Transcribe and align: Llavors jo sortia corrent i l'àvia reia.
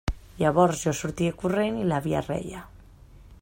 Llavors 0.37 0.79
jo 0.85 0.93
sortia 0.99 1.35
corrent 1.43 1.79
i 1.83 1.87
l'àvia 1.91 2.25
reia. 2.31 2.67